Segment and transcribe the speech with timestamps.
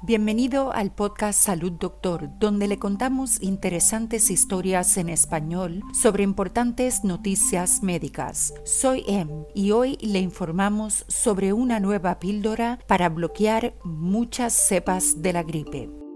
[0.00, 7.82] Bienvenido al podcast Salud Doctor, donde le contamos interesantes historias en español sobre importantes noticias
[7.82, 8.54] médicas.
[8.64, 15.32] Soy Em y hoy le informamos sobre una nueva píldora para bloquear muchas cepas de
[15.32, 16.07] la gripe.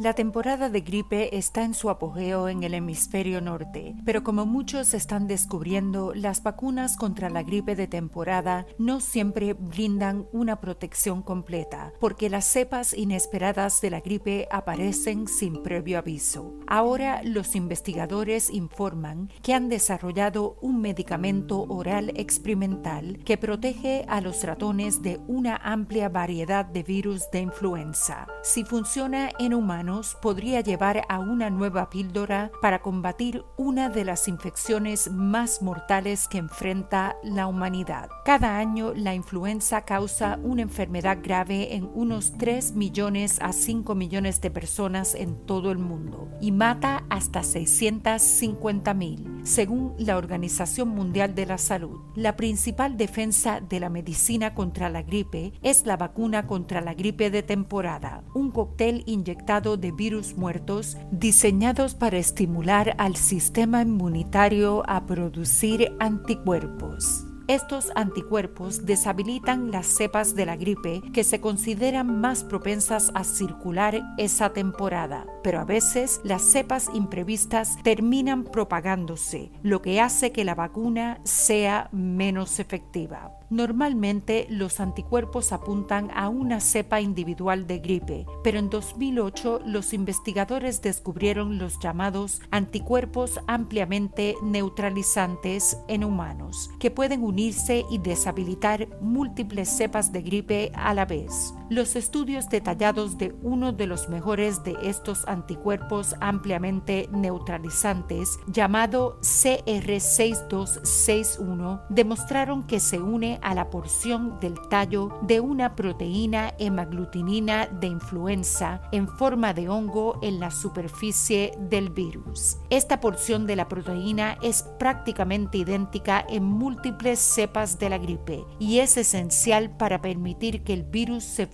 [0.00, 4.94] La temporada de gripe está en su apogeo en el hemisferio norte, pero como muchos
[4.94, 11.92] están descubriendo, las vacunas contra la gripe de temporada no siempre brindan una protección completa,
[12.00, 16.54] porque las cepas inesperadas de la gripe aparecen sin previo aviso.
[16.66, 24.42] Ahora los investigadores informan que han desarrollado un medicamento oral experimental que protege a los
[24.44, 28.26] ratones de una amplia variedad de virus de influenza.
[28.42, 29.89] Si funciona en humanos,
[30.20, 36.38] podría llevar a una nueva píldora para combatir una de las infecciones más mortales que
[36.38, 38.08] enfrenta la humanidad.
[38.24, 44.40] Cada año la influenza causa una enfermedad grave en unos 3 millones a 5 millones
[44.40, 51.34] de personas en todo el mundo y mata hasta 650 mil, según la Organización Mundial
[51.34, 52.00] de la Salud.
[52.14, 57.30] La principal defensa de la medicina contra la gripe es la vacuna contra la gripe
[57.30, 65.06] de temporada, un cóctel inyectado de virus muertos diseñados para estimular al sistema inmunitario a
[65.06, 67.24] producir anticuerpos.
[67.50, 74.00] Estos anticuerpos deshabilitan las cepas de la gripe que se consideran más propensas a circular
[74.18, 80.54] esa temporada, pero a veces las cepas imprevistas terminan propagándose, lo que hace que la
[80.54, 83.39] vacuna sea menos efectiva.
[83.50, 90.82] Normalmente los anticuerpos apuntan a una cepa individual de gripe, pero en 2008 los investigadores
[90.82, 100.12] descubrieron los llamados anticuerpos ampliamente neutralizantes en humanos, que pueden unirse y deshabilitar múltiples cepas
[100.12, 101.52] de gripe a la vez.
[101.70, 111.86] Los estudios detallados de uno de los mejores de estos anticuerpos ampliamente neutralizantes, llamado CR6261,
[111.88, 118.82] demostraron que se une a la porción del tallo de una proteína hemaglutinina de influenza
[118.90, 122.56] en forma de hongo en la superficie del virus.
[122.70, 128.80] Esta porción de la proteína es prácticamente idéntica en múltiples cepas de la gripe y
[128.80, 131.46] es esencial para permitir que el virus se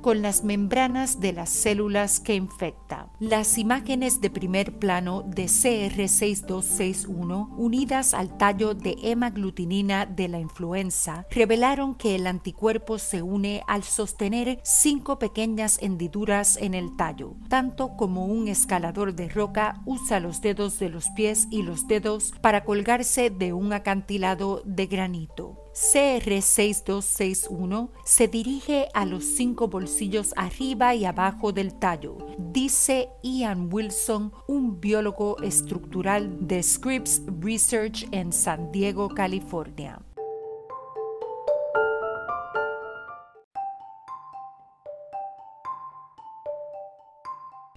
[0.00, 3.08] con las membranas de las células que infecta.
[3.18, 11.24] Las imágenes de primer plano de CR6261 unidas al tallo de hemaglutinina de la influenza
[11.30, 17.96] revelaron que el anticuerpo se une al sostener cinco pequeñas hendiduras en el tallo, tanto
[17.96, 22.64] como un escalador de roca usa los dedos de los pies y los dedos para
[22.64, 25.61] colgarse de un acantilado de granito.
[25.74, 34.32] CR6261 se dirige a los cinco bolsillos arriba y abajo del tallo, dice Ian Wilson,
[34.46, 40.00] un biólogo estructural de Scripps Research en San Diego, California.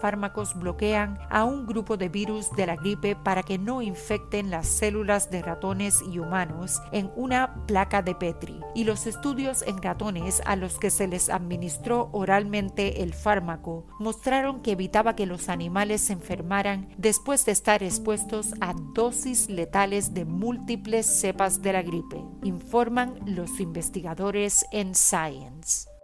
[0.00, 4.66] fármacos bloquean a un grupo de virus de la gripe para que no infecten las
[4.66, 10.42] células de ratones y humanos en una placa de Petri, y los estudios en ratones
[10.46, 16.02] a los que se les administró oralmente el fármaco mostraron que evitaba que los animales
[16.02, 22.22] se enfermaran después de estar expuestos a dosis letales de múltiples cepas de la gripe,
[22.42, 25.97] informan los investigadores en Science.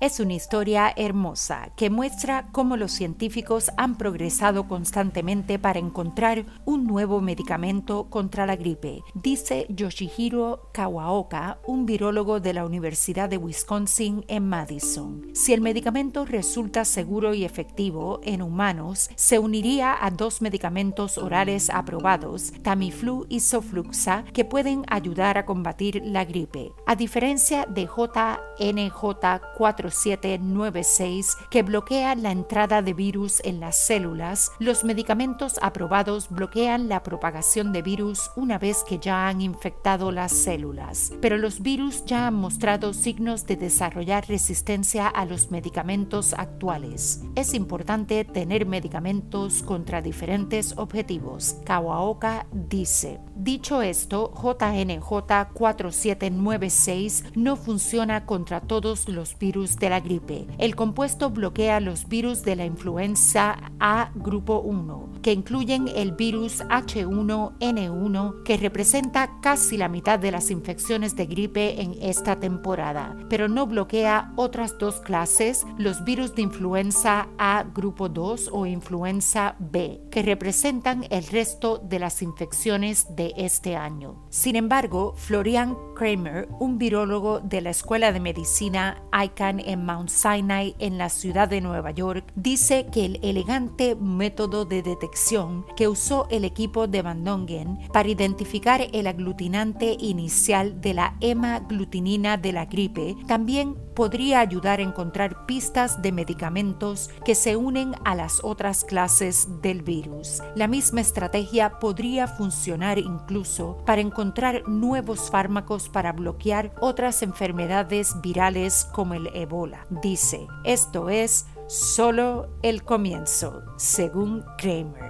[0.00, 6.86] Es una historia hermosa que muestra cómo los científicos han progresado constantemente para encontrar un
[6.86, 14.24] nuevo medicamento contra la gripe, dice Yoshihiro Kawaoka, un virólogo de la Universidad de Wisconsin
[14.28, 15.26] en Madison.
[15.34, 21.68] Si el medicamento resulta seguro y efectivo en humanos, se uniría a dos medicamentos orales
[21.68, 26.72] aprobados, Tamiflu y Sofluxa, que pueden ayudar a combatir la gripe.
[26.86, 34.84] A diferencia de JNJ4 796 que bloquea la entrada de virus en las células, los
[34.84, 41.12] medicamentos aprobados bloquean la propagación de virus una vez que ya han infectado las células.
[41.20, 47.22] Pero los virus ya han mostrado signos de desarrollar resistencia a los medicamentos actuales.
[47.34, 51.56] Es importante tener medicamentos contra diferentes objetivos.
[51.64, 55.08] Kawaoka dice, dicho esto, JNJ
[55.52, 60.46] 4796 no funciona contra todos los virus de la gripe.
[60.58, 66.62] El compuesto bloquea los virus de la influenza A grupo 1, que incluyen el virus
[66.64, 73.48] H1N1, que representa casi la mitad de las infecciones de gripe en esta temporada, pero
[73.48, 80.02] no bloquea otras dos clases, los virus de influenza A grupo 2 o influenza B,
[80.10, 84.26] que representan el resto de las infecciones de este año.
[84.28, 90.74] Sin embargo, Florian Kramer, un virólogo de la Escuela de Medicina ICANN en Mount Sinai
[90.78, 96.26] en la ciudad de Nueva York, dice que el elegante método de detección que usó
[96.30, 102.66] el equipo de Van Dongen para identificar el aglutinante inicial de la hemaglutinina de la
[102.66, 108.82] gripe también podría ayudar a encontrar pistas de medicamentos que se unen a las otras
[108.82, 110.42] clases del virus.
[110.56, 118.86] La misma estrategia podría funcionar incluso para encontrar nuevos fármacos para bloquear otras enfermedades virales
[118.90, 119.84] como el ébola.
[120.02, 125.09] Dice, esto es solo el comienzo, según Kramer.